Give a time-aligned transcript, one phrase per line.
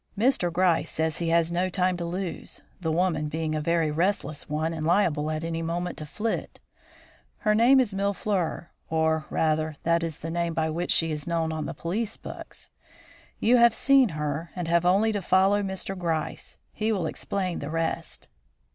[0.17, 0.51] Mr.
[0.51, 4.73] Gryce says he has no time to lose, the woman being a very restless one
[4.73, 6.59] and liable at any moment to flit.
[7.37, 11.27] Her name is Mille fleurs; or, rather, that is the name by which she is
[11.27, 12.71] known on the police books.
[13.39, 15.95] You have seen her, and have only to follow Mr.
[15.95, 18.27] Gryce; he will explain the rest."